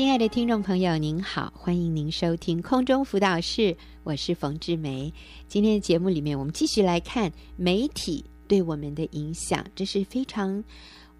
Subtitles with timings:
[0.00, 5.12] 亲爱的听众朋友，您好，欢迎您收听空中辅导室，我是冯志梅。
[5.46, 10.64] 今天的节目里面，我们继续来看媒体对我们的影响，这是非常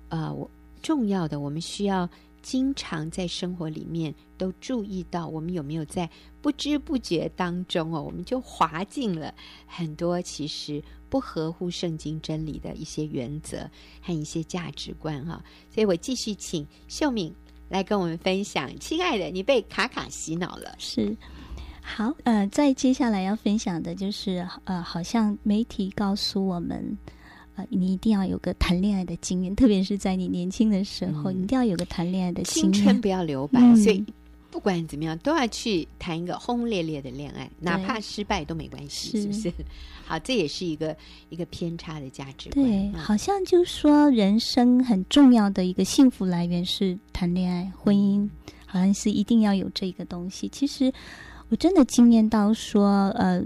[0.08, 0.34] 呃
[0.80, 2.08] 重要的，我们需要
[2.40, 6.08] 经常在生活里面都注意到，我们有没有在
[6.40, 9.34] 不知不觉当中哦，我们就滑进了
[9.66, 13.70] 很多其实不合乎圣经真理的一些原则
[14.00, 15.44] 和一些价值观哈。
[15.68, 17.30] 所以我继续请秀敏。
[17.70, 20.74] 来跟我们分享，亲爱的，你被卡卡洗脑了。
[20.76, 21.16] 是，
[21.80, 26.98] 好，呃，再接下来要分享的就是，呃，好像媒体告诉我们，
[27.54, 34.04] 呃，你一定要有个谈恋爱的经验，特别是在你年轻的时候，嗯、你一定要有个谈恋爱的经验，青春不要留白，嗯、所以
[34.50, 39.52] 不管怎么样，都要去谈一个轰轰烈烈的恋爱，哪怕失败都没关系，是，是不是？
[40.04, 40.96] 好，这也是一个
[41.28, 42.66] 一个偏差的价值观。
[42.66, 48.28] 对，好像就是说，人生很重要的一个幸福来源是谈恋爱、婚姻，
[48.66, 50.48] 好像是一定要有这个东西。
[50.48, 50.92] 其实，
[51.48, 53.42] 我真的经验到说，呃。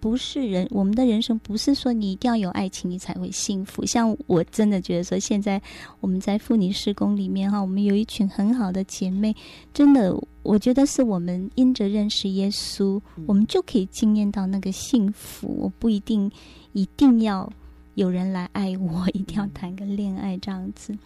[0.00, 3.84] 不是人，我们的人生不是说你一定要有爱情你才会幸福。
[3.84, 5.60] 像我真的觉得说，现在
[6.00, 9.34] 我们在妇女施工里面哈，我们有一群很好的姐妹，
[9.74, 15.54] 真的，我觉得是我们因着认识耶稣，我们就可以经验到那个幸福。
[15.58, 16.30] 我不一定
[16.72, 17.50] 一定要
[17.94, 20.96] 有人来爱我， 一定要谈个恋爱这样子。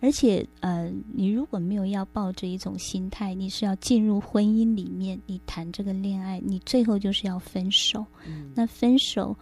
[0.00, 8.06] 而且，呃，你如果没有要抱着一种心态，你是要进入婚姻里面，你谈这个恋爱，你最后就是要分手。
[8.26, 9.36] 嗯、那分手，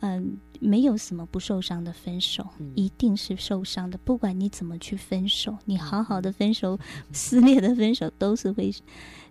[0.00, 3.98] 嗯、呃，没有什么不受伤的分手，嗯、一定是受伤的。
[3.98, 8.72] 不管你怎么去分手，你好好的分手，嗯、撕裂的分手都是会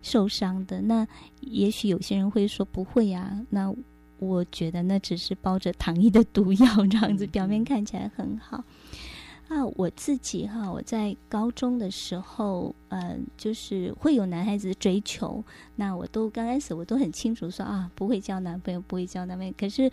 [0.02, 0.81] 受伤的。
[0.81, 1.08] 那
[1.40, 3.73] 也许有些人会说不会啊，那
[4.20, 8.62] 我觉得那只是包着糖衣的毒药，这样子表面看起来很好。
[9.47, 15.43] 啊，我自己哈，我在高中的时候，嗯，就是会有男孩子追求，
[15.75, 19.91] 那我都刚开始我都很清楚说啊，不会交男朋友，不会交男朋友，可是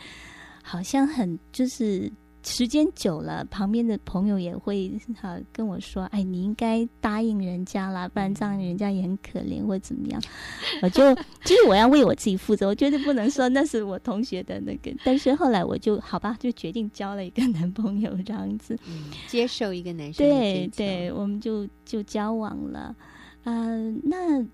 [0.63, 2.11] 好像很就是。
[2.45, 10.21] 时间久了，旁边的朋友也会哈、啊、跟我说：“哎，你应该答应人家啦，不然这样人家也很可怜，或怎么样。”
[10.83, 11.15] 我就
[11.45, 14.93] 其实我要为我自己负责，我绝对不能说那是我同学的那个。
[15.05, 20.29] 但是后来我就好吧，就决定交了一个男朋友这样子，嗯、接受一个男生。
[20.29, 22.95] 对对，我们就就交往了。
[23.45, 24.47] 嗯、呃，那。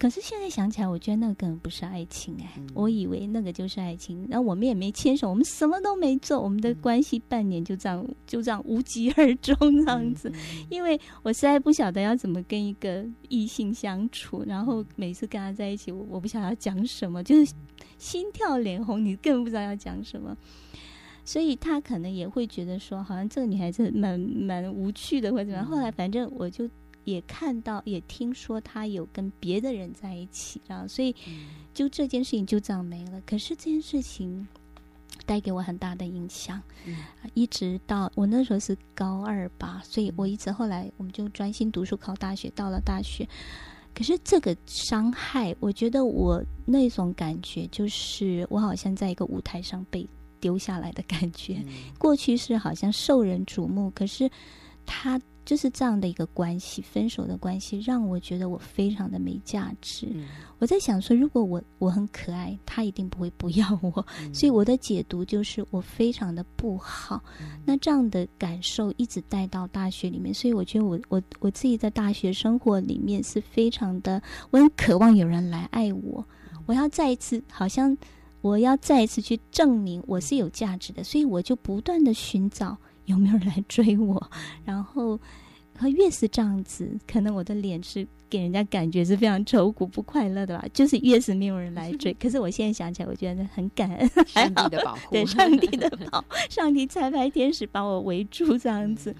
[0.00, 4.26] 可是现在想起来，我觉得那个根本不是爱情哎、我以为那个就是爱情。
[4.30, 10.30] 然后我们也没牵手，我们什么都没做，我们的关系半年就这样就这样无疾而终这样子。
[10.30, 17.52] 嗯、因为我实在不晓得要怎么跟一个异性相处，然后每次跟他在一起，我我不晓得要讲什么，就是
[17.98, 20.34] 心跳脸红，你更不知道要讲什么。
[21.26, 25.66] 所以他可能也会觉得说，好像这个女孩子蛮蛮无趣的，或者怎么样。
[25.66, 26.66] 后来反正我就。
[27.04, 31.14] 也看到，也听说他有跟别的人在一起，然后所以
[31.72, 33.20] 就这件事情就这样没了。
[33.26, 34.46] 可是这件事情
[35.26, 36.96] 带给我很大的影响，嗯、
[37.34, 43.28] 一直到我那时候是高二吧，所以我一直后来我们就专心读书考大学，到了大学，
[43.94, 50.06] 可是这个伤害，我觉得我那种感觉就是我好像在一个舞台上被
[50.38, 51.62] 丢下来的感觉。
[51.66, 54.30] 嗯、过去是好像受人瞩目，可是
[54.84, 55.20] 他。
[55.44, 60.06] 就是这样的一个关系，分手的关系，让我觉得我非常的没价值。
[60.10, 60.26] 嗯、
[60.58, 64.06] 我在想说，如果我我很可爱，他一定不会不要我。
[64.20, 67.22] 嗯、 所以我的解读就是我非常的不好。
[67.40, 76.24] 嗯、那这样的感受一直带到大学里面，所以我觉得我我我自己在大学生活里面是非常的，我很渴望有人来爱我。
[76.52, 77.96] 嗯、我要再一次，好像
[78.40, 82.76] 我要再一次去证明我是有价值的，所以我就不断的寻找。
[83.10, 84.30] 有没有人来追我？
[84.64, 85.18] 然后，
[85.76, 90.64] 和越是这样子，可能我的脸是给人家感觉是非常愁苦、不快乐的吧。
[90.74, 99.14] 就是越是没有人来追， 可是我现在想起来，我觉得很感恩，上帝的保护，对上帝的保，上帝差派天使把我围住这样子。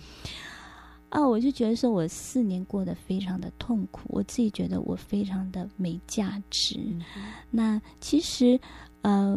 [1.08, 6.78] 啊，我就觉得说我四年过得非常的痛苦，我自己觉得我非常的没价值。
[6.78, 7.02] 嗯、
[7.50, 8.60] 那其实，
[9.02, 9.36] 呃，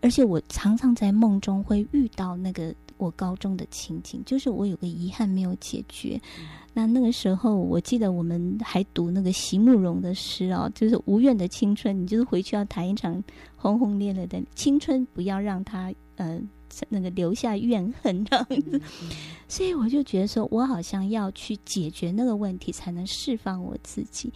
[0.00, 2.74] 而且我常常在梦中会遇到那个。
[3.02, 6.20] 我高中的情景，就是我有个遗憾没有解决。
[6.38, 13.22] 嗯、那那个时候，我记得我们还读那个席慕容的诗哦，就是无怨的青春，你就是回去要谈一场
[13.56, 16.40] 轰轰烈烈的青春，不要让他呃
[16.88, 18.80] 那个留下怨恨这样子。
[19.02, 19.10] 嗯、
[19.48, 24.32] 所以我就觉得说，我好像要去解决那个问题，才能释放我自己。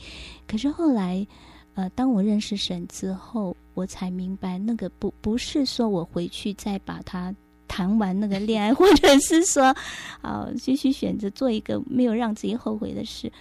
[0.48, 1.26] 可是后来，
[1.74, 7.34] 呃，当我认识神之后，我才明白，那个不不是说我回去再把他。
[7.68, 9.74] 谈完那个恋爱， 或者是说，
[10.22, 13.32] 啊，继续选择做一个没有让自己后悔的事。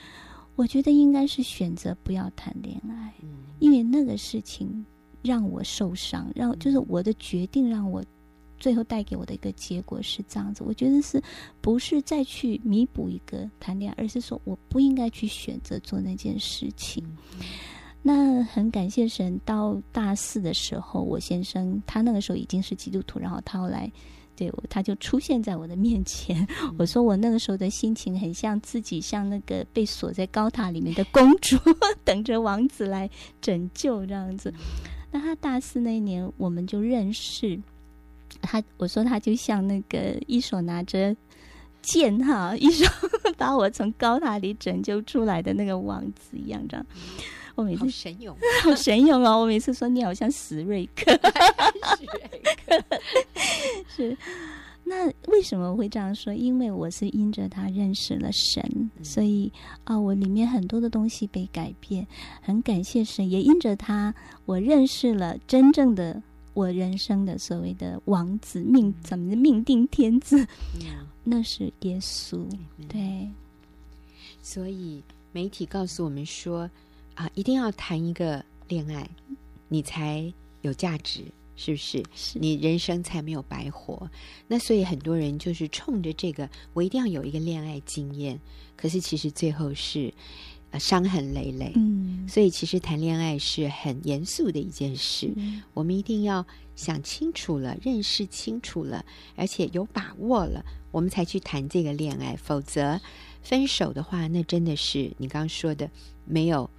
[0.56, 3.30] 我觉得应该是选择不要谈恋爱，嗯、
[3.60, 4.86] 因为那个事情
[5.22, 8.02] 让我受伤，让就是我的决定让我
[8.58, 10.64] 最后带给我的一个结果是这样子。
[10.64, 11.22] 我觉得是
[11.60, 17.04] 不是再去弥补一个谈恋爱，而是说我不应该去选择做那件事情。
[17.38, 17.46] 嗯、
[18.08, 23.92] 那很感谢神，到大四的时候，我先生他那个时候已经是基督徒，然后他后来。
[24.38, 26.46] 对，他就出现在我的面前。
[26.78, 31.58] 我说我那个时候的心情很像自己，像那个被锁在高塔里面的公主，
[32.04, 33.10] 等着王子来
[33.40, 34.54] 拯救这样子。
[35.10, 37.58] 那他大四那一年，我们就认识
[38.42, 38.62] 他。
[38.76, 41.16] 我说他就像那个一手拿着
[41.82, 42.86] 剑哈，一手
[43.40, 46.86] 把我从高塔里拯救出来的那个王子一样，这样。
[47.58, 49.40] 我每次神勇， 好神勇哦！
[49.42, 51.12] 我每次说你好像史瑞克，
[51.98, 53.00] 史瑞克
[53.96, 54.18] 是。
[54.88, 56.32] 那为什么会这样说？
[56.32, 58.64] 因为我是因着他认识了神，
[58.96, 59.52] 嗯、所以
[59.84, 62.06] 啊，我里面很多的东西被改变，
[62.44, 63.28] 很感谢神。
[63.28, 64.14] 也因着他，
[64.46, 66.22] 我认识了真正的
[66.54, 70.46] 我人生的所谓的王子命，怎么的命定天子？
[70.76, 72.46] 嗯、那是耶稣。
[72.78, 73.28] 嗯、对，
[74.44, 75.02] 所以
[75.32, 76.70] 媒体告诉我们说。
[77.16, 79.10] 啊，一定要谈一个恋爱，
[79.70, 80.32] 你才
[80.62, 81.24] 有价值，
[81.56, 82.04] 是不是？
[82.14, 82.38] 是。
[82.40, 84.10] 你人生才没有白活。
[84.48, 88.40] 那所以很多人就是冲着这个，我一定要有一个恋爱经验。
[88.76, 90.14] 可是其实最后是，
[90.72, 91.72] 呃，伤痕累累。
[91.76, 92.28] 嗯。
[92.28, 95.32] 所以其实谈恋爱是很严肃的一件事。
[95.38, 95.64] 嗯。
[95.74, 96.46] 我们一定要
[96.76, 99.06] 想清楚了，认识清楚了，
[99.38, 102.36] 而且有把握了，我们才去谈这个恋爱。
[102.36, 103.00] 否则，
[103.42, 105.90] 分手的话，那真的是你刚刚说的
[106.26, 106.70] 没有。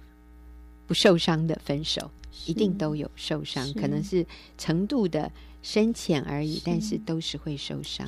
[0.87, 2.09] 不受伤的分手，
[2.45, 4.25] 一定都有受伤，可能是
[4.57, 5.29] 程度的
[5.61, 8.07] 深浅而已，是但是都是会受伤。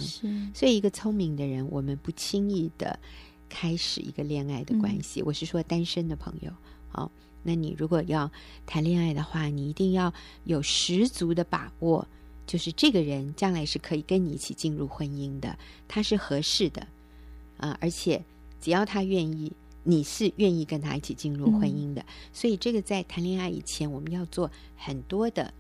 [0.54, 2.98] 所以，一个聪明的人，我们不轻易的
[3.50, 5.20] 开始一个恋爱的关系。
[5.20, 6.52] 嗯、我是说，单身的朋友，
[6.88, 7.12] 好，
[7.44, 8.32] 那你如果要
[8.66, 10.14] 谈恋爱的话，你一定要
[10.46, 12.08] 有十足的把握，
[12.48, 16.88] 就是这个人将来是可以跟你一起进入婚姻的，他是合适的
[17.58, 18.24] 啊，而且
[18.62, 19.52] 只要他愿意。
[19.90, 25.52] 你是愿意跟他一起进入婚姻的，嗯、所以这个在谈恋爱以前，我们要做很多的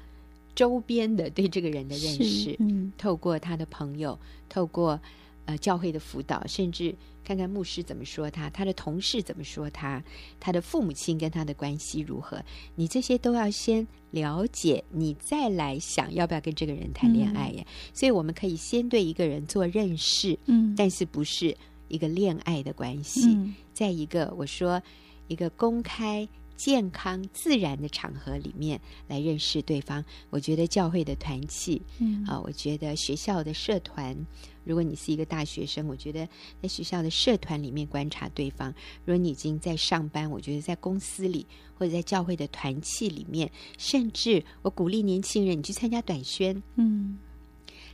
[0.54, 5.00] 周边的对这个人的认识，嗯，透过他的朋友，透过
[5.46, 6.94] 呃教会的辅导，甚至
[7.24, 10.04] 看看牧师怎么说他，他的同事怎么说他，
[10.40, 12.44] 他的父母亲跟他的关系如何，
[12.76, 17.62] 你这些都要先了解，你再来想要不要跟这个人谈恋爱耶。
[17.62, 21.56] 嗯、所以我们可以先对一个人做认识，嗯，但是不是
[21.90, 23.34] 一个恋爱的关系。
[23.36, 23.54] 嗯。
[23.74, 24.82] 在一个我说
[25.28, 32.24] 一个公开、健康、自然的场合里面来认识对方，我觉得教会的团契，嗯。
[32.26, 34.16] 啊，我觉得学校的社团，
[34.64, 36.28] 如果你是一个大学生，我觉得
[36.62, 38.74] 在学校的社团里面观察对方；
[39.06, 41.46] 如果你已经在上班，我觉得在公司里
[41.76, 47.18] 或者在教会的团契里面，甚至我鼓励年轻人你去参加短宣，嗯，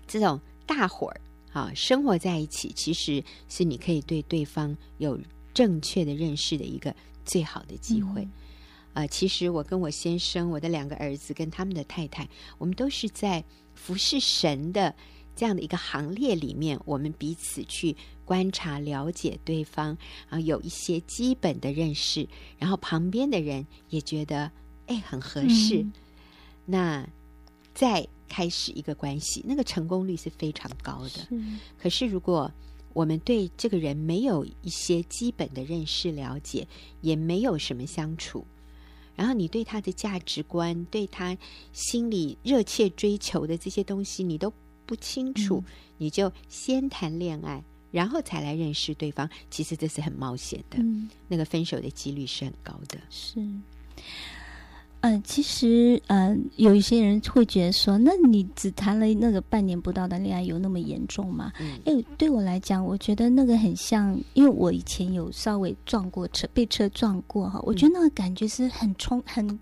[0.07, 1.21] 这种大伙儿
[1.55, 5.17] 啊生活在一起，其实是你可以对对方有。
[5.55, 6.93] 正确的认识的一个
[7.23, 9.03] 最好的机会，啊、嗯。
[9.03, 13.41] 呃，其实我跟我先生、我的两个儿子跟他们的太太，我们都是在
[13.73, 14.93] 服侍神的
[15.33, 19.97] 这样的一个行列里面，我们彼此去观察、了解对方，
[20.27, 22.27] 然后有一些基本的认识，
[22.59, 24.51] 然后旁边的人也觉得
[24.87, 25.93] 哎很合适，嗯、
[26.65, 27.09] 那
[27.75, 31.09] 再开始一个关系，那个成功率是非常高的。
[31.09, 31.27] 是
[31.77, 32.51] 可是如果
[32.93, 36.65] 我们对这个人没有一些基本的认识、了解，
[37.01, 38.47] 也没有什么相处。
[39.15, 41.37] 然后你对他的价值观、对他
[41.71, 44.51] 心里热切追求的这些东西，你都
[44.85, 49.29] 不清楚，嗯、你就先谈恋爱，然后才来认识对方。
[49.49, 52.99] 其实这是很冒险的，嗯、那个分手的几率是很高的。
[53.09, 53.45] 是。
[55.05, 61.53] 嗯、呃，其实，嗯、呃，有一些人会觉得说，那你只谈了那个半年不到的恋爱，有那么严重吗？
[61.59, 69.59] 嗯，哎，对我来讲，我觉得那个很像，因为我以前有稍微撞过车，被车撞过哈，我觉得那个感觉是很冲，很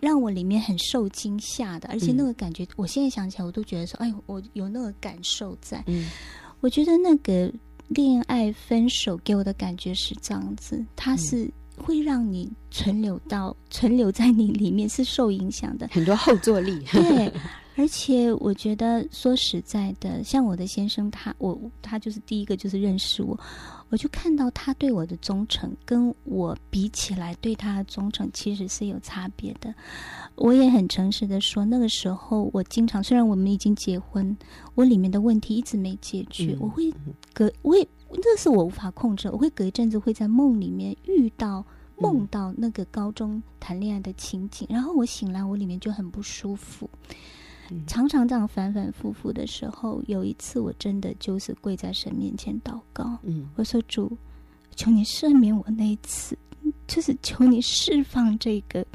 [0.00, 5.82] 让我里面很受惊吓的，而且那个感觉，嗯、我现在想起来，我都觉得说，哎，我有那个感受在。
[5.88, 6.06] 嗯，
[6.60, 7.52] 我觉得那个
[7.88, 11.50] 恋爱分手给我的感觉是这样子，它是。
[11.86, 16.84] 会让你存留到存留在你里面是受影响的，很多后坐力。
[16.90, 17.32] 对，
[17.76, 23.38] 而且我觉得说实在的，像我的先生他，他我他就是第一个就是认识我，
[23.88, 29.72] 我就看到他对我的忠诚，跟我比起来对他的忠诚其实是有差别的。
[30.34, 34.36] 我也很诚实的说，那个时候我经常虽然我们已经结婚，
[34.74, 36.92] 我里面的问题一直没解决，嗯、我会
[37.32, 37.86] 隔我也。
[38.18, 41.62] 那是我无法控制，我会隔一阵子会在梦里面遇到
[41.98, 46.88] 梦到那个高中谈恋爱的情景，然后我醒来，我里面就很不舒服。
[47.86, 54.16] 常常这样反反复复的时候，有一次我真的就是跪在神面前祷告，嗯，我说主，
[54.76, 56.38] 求你赦免我那一次，
[56.86, 58.86] 就是求你释放这个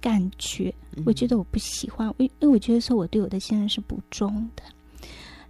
[0.00, 0.72] 感觉，
[1.04, 4.62] 我觉得我不喜欢，因因为我觉得说我对我的先生是不忠的。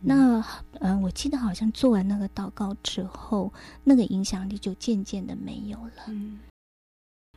[0.01, 0.43] 那
[0.81, 6.05] 嗯，我记得好像做完那个祷告之后，那个影响力就渐渐的没有了。
[6.09, 6.39] 嗯，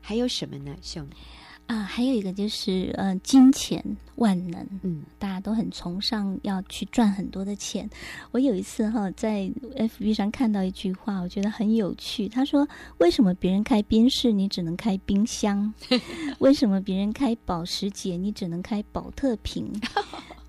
[0.02, 1.08] 还有什么呢，兄？
[1.68, 3.84] 啊，还有一个就是，呃，金钱
[4.16, 7.90] 万能，嗯，大家都很崇尚要去赚很多的钱。
[8.32, 12.30] 我有一次哈，在 FB 上看到一句话，我觉得很有趣。
[12.30, 12.66] 他说
[13.00, 15.74] ：“为什么别人开宾士，你只能开冰箱？
[16.40, 19.70] 为什么别人开保时捷，你只能开保特瓶？”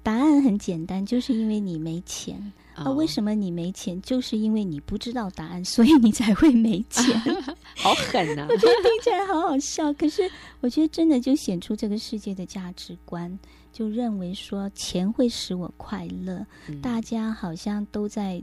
[0.05, 2.53] 答案很简单，就是因为你没钱。
[2.85, 4.01] 那、啊、为什么你没钱？
[4.03, 7.05] 就是因为你不知道答案， 所以你才会没钱。
[7.77, 8.47] 好狠呐、啊！
[8.51, 10.29] 我觉得听起来好好笑，可是
[10.61, 13.39] 我觉得真的就显出这个世界的价值观，
[13.73, 16.45] 就认为说钱会使我快乐。
[16.69, 18.43] 嗯、大家好像都在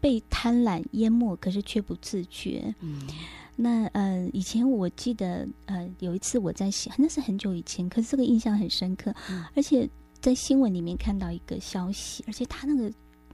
[0.00, 2.74] 被贪婪淹没，可是却不自觉。
[2.80, 3.02] 嗯，
[3.56, 9.88] 那呃，以前我记得呃，有一次我在写，那是很久以前，可是这个印象很深刻，嗯、而且
[10.20, 12.90] 在新闻里面看到一个消息，而且他那个。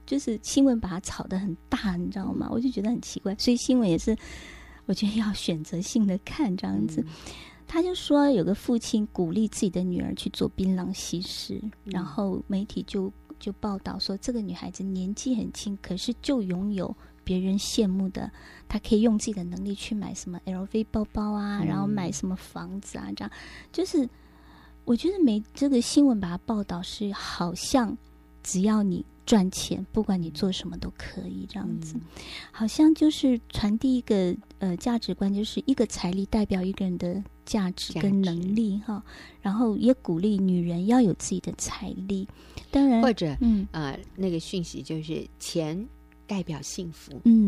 [0.07, 2.47] 就是新闻把它炒得很大，你知道吗？
[2.49, 4.17] 我就觉得很奇怪，所以新闻也是，
[4.85, 7.01] 我觉得要选择性的看这样子。
[7.01, 7.07] 嗯、
[7.67, 16.95] 他就说有个父亲鼓励自己的女儿去做槟榔西施，嗯、然后媒体就就报道说这个女孩子年纪很轻，可是就拥有
[17.25, 18.31] 别人羡慕的，
[18.69, 23.31] 她可以用自己的能力去买什么 LV 包包啊，嗯、然后买什么房子啊，这样
[23.73, 24.07] 就是
[24.85, 27.97] 我觉得没这个新闻把它报道是好像
[28.41, 29.05] 只要你。
[29.27, 32.01] 赚钱，不管你做什么都可以，这样子，嗯、
[32.51, 39.03] 好像就是传递一个呃价值观，就是一个财力代表一个人的价值跟能力哈，
[39.41, 42.27] 然后也鼓励女人要有自己的财力，
[42.71, 43.67] 当然或者嗯。
[43.71, 45.87] 啊、呃、那个讯息就是钱
[46.25, 47.46] 代表幸福，嗯。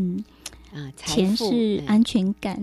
[0.72, 2.62] 啊，钱是安全感，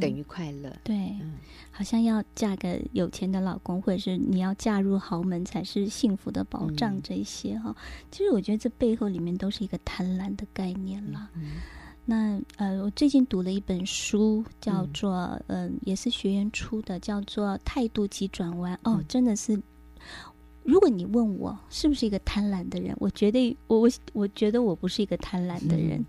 [0.00, 0.74] 等于快乐。
[0.82, 1.34] 对，嗯、
[1.70, 6.98] 好像要嫁个有钱的老公，或者是你要嫁入豪门才是幸福的保障。
[7.02, 7.74] 这些哈，嗯、
[8.10, 11.28] 其实我觉得这背后里面都是一个贪婪的概念了。
[12.04, 15.12] 那呃，我最近读了一本书，叫做
[15.46, 18.74] 嗯、呃，也是学员出的，叫做《态度及转弯》。
[18.90, 19.60] 哦，真的是，
[20.64, 25.98] 如果你问我是不是一个贪婪的人，我绝对我我我觉得我不是一个贪婪的人。
[25.98, 26.06] 嗯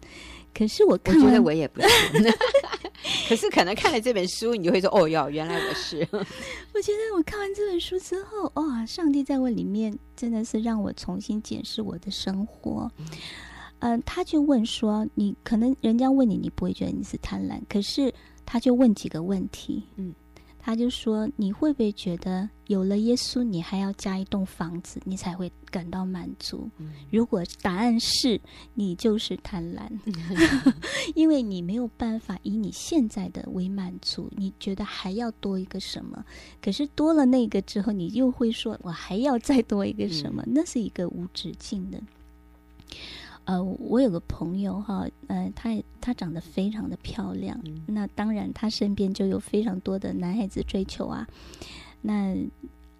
[0.53, 1.87] 可是我看，我觉得我也不是。
[3.27, 5.99] 可是可能看了这本书，你就会说：“哦哟，原来我是。
[6.11, 12.91] ”我觉得我看完这本书之后，哇，上帝在我里面真的是让我重新检视我的生活。
[13.79, 18.13] 嗯、呃，他就问说：“你可能人家问你，你不会觉得你是贪婪，可是
[18.45, 20.13] 他就问几个问题。”嗯。
[20.65, 26.69] 他就说：“你会不会觉得有了耶稣，你还要加一栋房子，你才会感到满足？
[26.77, 28.39] 嗯、如果答案是
[28.73, 29.81] 你就是贪婪，
[31.15, 36.23] 因为你没有办法以你现在的为满足，你觉得还要多一个什么？
[36.61, 40.41] 可是多了那个之后，你又会说我还要再多一个什么？
[40.47, 42.01] 嗯、那是一个无止境的。”
[43.45, 45.69] 呃，我有个朋友哈，呃，她
[45.99, 51.27] 她长得非常的漂亮，嗯、那当然她身边就有非常多的男孩子追求啊。
[52.01, 52.35] 那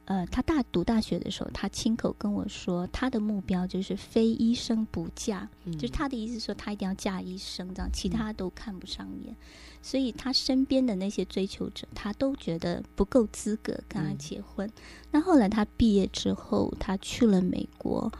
[0.05, 9.33] 呃，她大读大学的时候，她亲口跟我说，她的目标就是非医生不嫁，嗯、就是她的意思说，她一定要嫁医生，这样其他都看不上眼。
[9.33, 9.37] 嗯、
[9.81, 14.67] 所以她身边的那些追求者，她都觉得不够资格跟她结婚。
[14.67, 14.73] 嗯、
[15.11, 18.11] 那后来她毕业之后，她去了美国。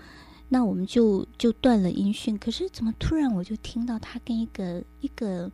[0.53, 5.51] 那我们就就断了音讯，可是怎么突然我就听到他跟一个一个，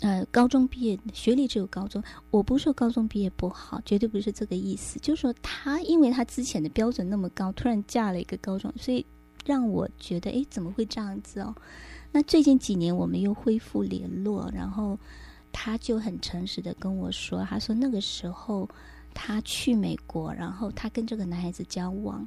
[0.00, 2.02] 呃，高中毕业学历只有高中，
[2.32, 9.06] 我不是说高中毕业不好，绝对不是这个意思，就是说他因为他之前的标准那么高，突然嫁了一个高中，所以
[9.46, 11.54] 让我觉得，哎，怎么会这样子哦？
[12.10, 14.98] 那最近几年我们又恢复联络，然后
[15.52, 18.68] 他就很诚实的跟我说，他说那个时候
[19.14, 22.26] 他去美国，然后他跟这个男孩子交往。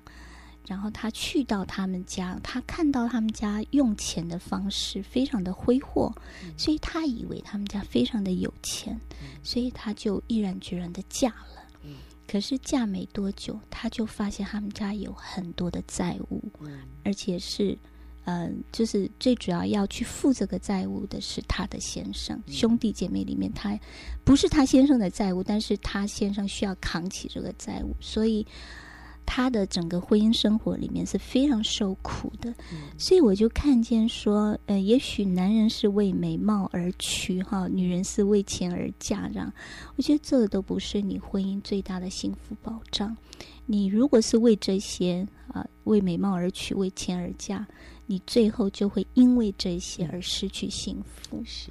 [0.68, 6.12] 然后他去到他们家，他看到他们家用钱的方式非常的挥霍，
[6.44, 11.70] 嗯、所以他以为他们家非常的有钱，嗯、所以他就毅然决然的嫁了。
[11.84, 17.78] 嗯、可是嫁没多久，他就发现他们家有很多的债务，嗯、而且是，
[18.24, 22.36] 嗯、呃，就是最主要要去付这个债务的是他的先生。
[22.48, 23.80] 嗯、兄弟姐妹里面，他
[24.24, 28.44] 不是他先生的债务，但是他先生需要扛起这个债务，所以。
[29.26, 39.52] 他的整个婚姻生活里面是非常受苦的，嗯、所以我就看见说，呃，也许男人是为美貌而娶，哈，女人是为钱而嫁，这样，
[39.96, 43.16] 我觉得这都不是你婚姻最大的幸福保障。
[43.66, 47.66] 你如果是为这些啊，为美貌而娶，为钱而嫁，
[48.06, 51.42] 你最后就会因为这些而失去幸福。
[51.44, 51.70] 是，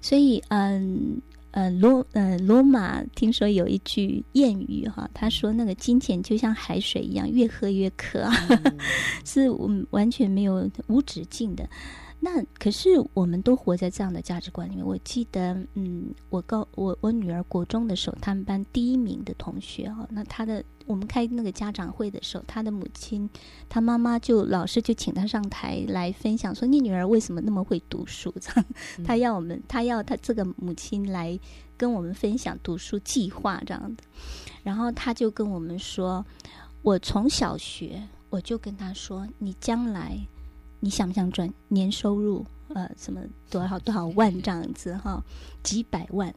[0.00, 1.20] 所以，嗯。
[1.52, 8.78] 呃，罗呃罗马听说有一句谚语哈，他说那个金钱就像海水一样，越喝越渴啊，嗯、
[9.26, 9.50] 是
[9.90, 11.68] 完全没有无止境的。
[12.22, 14.84] 那可是我们都活在这样的价值观里面。
[14.84, 23.26] 我记得，嗯，我高我我女儿国中的时候，他们班第一名的同学哈，那他的我们开那个家长会的时候，他的母亲，
[23.70, 28.30] 他妈妈就老师就请他上台来分享，说你女儿为什么那么会读书？
[28.38, 28.66] 这样，
[29.02, 31.40] 他要我们，他要他这个母亲来
[31.78, 34.04] 跟我们分享读书计划这样的。
[34.62, 36.22] 然后他就跟我们说，
[36.82, 40.26] 我从小学我就跟他说，你将来。
[40.80, 42.44] 你想不想赚年收入？
[42.74, 43.20] 呃，什么
[43.50, 45.22] 多少多少万这样子哈？
[45.62, 46.32] 几百万？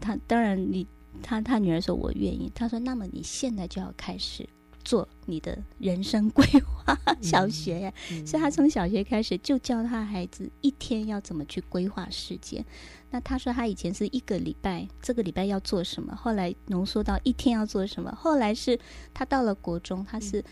[0.00, 0.78] 他当然你，
[1.12, 2.50] 你他他女儿说我愿意。
[2.54, 4.48] 他说，那么你现在就要开始
[4.82, 6.98] 做你的人生规划。
[7.22, 7.94] 小学呀，
[8.26, 12.62] 所以他从小学开始就教他孩子一天要怎么去规划时间。
[13.10, 16.14] 那他说他以前是一个礼拜，这个礼拜要做什么？
[16.16, 18.12] 后来浓缩到一天要做什么？
[18.12, 18.78] 后来是
[19.14, 20.44] 他到了国中，他是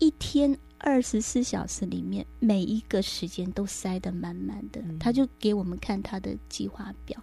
[0.00, 0.58] 一天。
[0.82, 4.80] 二十四小时里面，每一个时间都塞得满满的。
[4.80, 7.22] 嗯、他就给我们看他的计划表。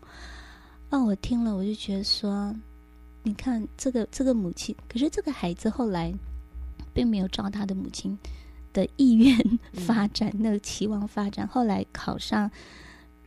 [0.92, 2.56] 哦，我听了，我就觉得说，
[3.24, 6.14] 你看这个这个母亲，可是这个孩子后来
[6.94, 8.16] 并没有照他的母亲
[8.74, 9.36] 的意愿
[9.74, 11.48] 发展，嗯、那个期望发展。
[11.48, 12.52] 后来考上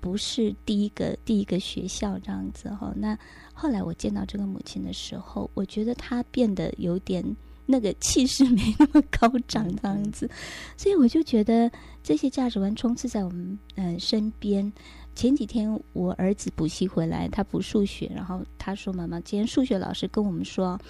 [0.01, 2.93] 不是第一个第一个学校这样子哈。
[2.95, 3.19] 那
[3.53, 7.37] 后来我见到这个母亲的时候，我觉得她变得有点。
[7.71, 10.29] 那个气势没那么高涨，这样子，
[10.77, 11.71] 所以我就觉得
[12.03, 14.73] 这些价值观充斥在我们嗯、呃、身边。
[15.13, 20.81] 前几天我儿子补习回来，他补数学，然后他说：“妈妈，今天数学老师跟我们说，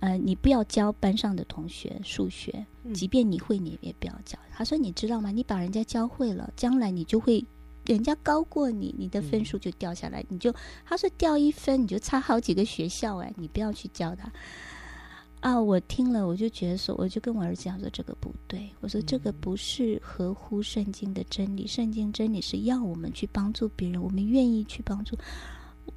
[0.00, 5.30] 呃，你不要教班上的同学数学，即便你会，你也不要教。”他说：“你知道吗？
[5.30, 7.42] 你把人家教会了，将来你就会
[7.86, 10.52] 人家高过你，你的分数就掉下来，你就
[10.84, 14.30] 他说掉一分你就差好几个学校哎，你不要去教他。”
[15.40, 15.58] 啊！
[15.58, 18.68] 我听了，我就觉得说，我就跟我儿子讲说，这个不对。
[18.80, 21.66] 我说这个不是合乎圣经的真理。
[21.66, 25.16] 圣经真理是要我们去帮助别人，我们愿意去帮助，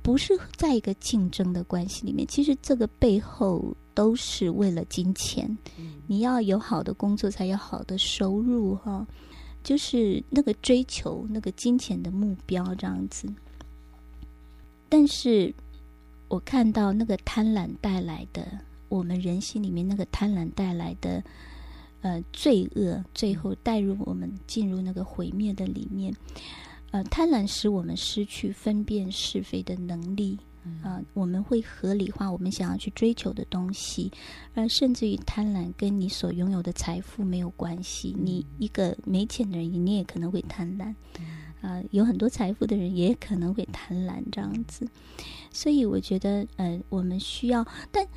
[0.02, 2.26] 不是在一个竞争的关系里面。
[2.26, 5.58] 其实这个背后都是为了金钱。
[6.08, 9.06] 你要有好的工作，才有好的收入，哈。
[9.62, 13.28] 就是那个追求那个金钱的目标这样子。
[14.88, 15.54] 但是
[16.30, 18.48] 我看到那个贪婪带来的。
[18.94, 21.24] 我们人心里面那个贪婪带来的
[22.02, 26.14] 呃罪恶，最后带入我们进入那个毁灭的里面。
[26.92, 30.38] 呃，贪婪使我们失去分辨是非的能力
[30.84, 34.12] 啊、呃，我们会合理化我们想要去追求的东西，
[34.54, 38.16] 而甚至于贪婪跟你所拥有的财富没有关系。
[38.20, 40.90] 你一个没钱的人，你也可能会贪婪
[41.62, 44.88] 啊、呃；有很多财富的人也可能会贪婪这样子。
[45.52, 48.08] 所以我觉得，呃，我们需要，但。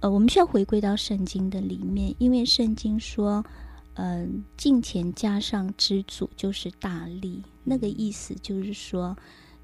[0.00, 3.44] 呃，我们需要回归到圣经的里面，因为圣经说，
[3.94, 7.42] 嗯、呃，金钱加上知足就是大力。
[7.64, 9.16] 那个意思就是说，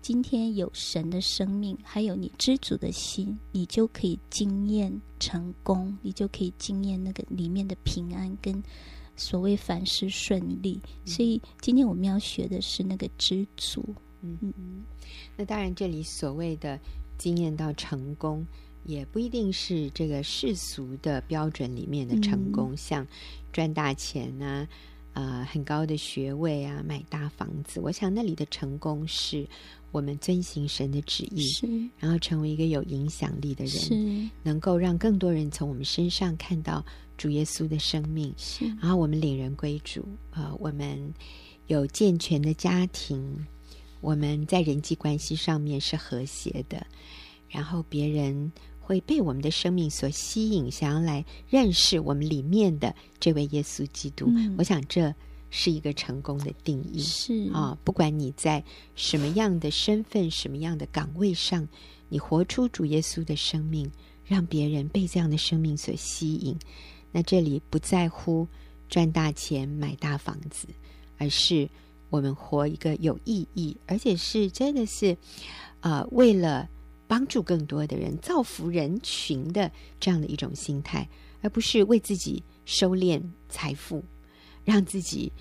[0.02, 8.60] 今天有神的生命，还有你知足的心，你就可以经验成功，你就可以经验那个里面的平安跟
[9.14, 10.80] 所谓凡事顺利。
[11.04, 13.94] 所以今天我们要学的是那个知足。
[14.20, 14.82] 嗯嗯，
[15.36, 16.76] 那当然，这里所谓的
[17.16, 18.44] 经验到成功。
[18.84, 23.06] 也不一定是这个世俗的标准里面的成功，嗯、像
[23.50, 24.68] 赚大钱啊，
[25.14, 27.80] 啊、呃，很高的学位啊，买大房子。
[27.80, 29.46] 我想那里的成功是
[29.90, 31.66] 我们遵行神的旨意，是
[31.98, 36.84] 然后成为一个有影响力的人，是能够让更多人从我们身上看到
[37.16, 38.34] 主耶稣的生命。
[38.36, 41.14] 是然后我们领人归主，啊、呃，我们
[41.68, 43.46] 有健全的家庭，
[44.02, 46.86] 我们在人际关系上面是和谐的，
[47.48, 48.52] 然后别人。
[48.84, 54.26] 会被我们的生命所吸引，想要来认识我们里面的这位耶稣基督。
[54.28, 55.12] 嗯、我想这
[55.48, 57.00] 是一个成功的定义。
[57.00, 58.62] 是啊，不管你在
[58.94, 61.66] 什么样的身份、什么样的岗位上，
[62.10, 63.90] 你活出主耶稣的生命，
[64.22, 66.54] 让别人被这样的生命所吸引。
[67.10, 68.46] 那这里不在乎
[68.90, 70.68] 赚大钱、买大房子，
[71.16, 71.66] 而是
[72.10, 75.16] 我们活一个有意义，而且是真的是
[75.80, 76.68] 啊、呃，为了。
[77.14, 81.08] 帮助更多的人，造福人群的这样的一种心态，
[81.42, 84.02] 而不是为自己收敛财富，
[84.64, 85.32] 让自己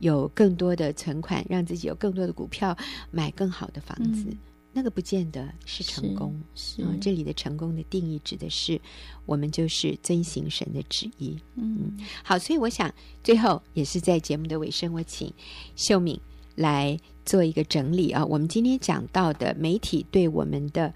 [0.00, 2.76] 有更多的存款，让自己有更多的股票，
[3.10, 4.26] 买更好的房子。
[4.28, 4.38] 嗯
[4.74, 8.80] 那个不见得是成功，是，这里的成功的定义指的是
[9.26, 11.38] 我们就是遵行神的旨意。
[11.56, 12.90] 嗯，好，所以我想
[13.22, 15.30] 最后也是在节目的尾声，我请
[15.76, 16.18] 秀敏
[16.54, 18.24] 来做一个整理啊。
[18.24, 20.94] 我们今天讲到的媒体对我们的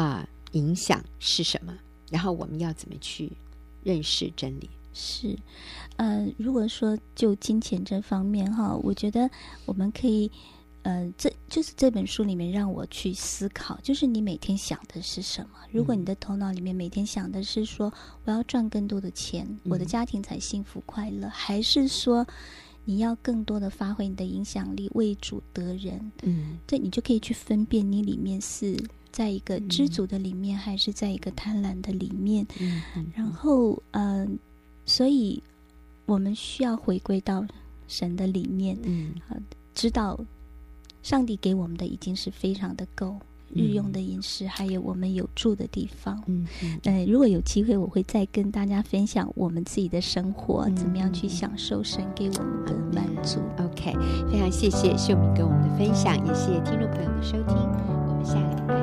[0.00, 1.76] 啊、呃、影响是什么？
[2.10, 3.30] 然后我们要怎么去
[3.82, 4.70] 认识真理？
[4.92, 5.36] 是，
[5.96, 9.30] 呃，如果说就金钱这方面哈，我觉得
[9.66, 10.30] 我们可以。
[10.82, 15.50] 呃，这就是这本书里面让我去思考，就是你每天想的是什么？
[15.70, 17.92] 如果你的头脑里面每天想的是说
[18.24, 22.26] 我要赚更多的钱，嗯、我的家庭才幸福快乐，还是说
[22.86, 26.10] 你要更多的发挥你的影响力，为主得人？
[26.22, 28.74] 嗯，对你就可以去分辨你里面是
[29.12, 32.46] 在一个知足的里面，嗯、还是在一个贪婪的里面。
[32.60, 34.28] 嗯，嗯然后，嗯、呃，
[34.86, 35.42] 所以
[36.06, 37.46] 我们需要回归到
[37.86, 39.36] 神的里面，嗯，啊，
[39.74, 40.18] 知道。
[41.02, 43.16] 上帝给我们的已经是非常的够，
[43.54, 46.22] 日用的饮食，还有我们有住的地方。
[46.26, 46.46] 嗯，
[46.84, 53.40] 呃，如果有机会，我会再跟大家分享我们自己的生活，嗯、怎么样去享受神给我们的满足。
[53.56, 53.94] OK，
[54.30, 58.34] 非常谢谢秀敏跟我们的分享，也谢谢听众朋友的收听，我们下
[58.66, 58.79] 个。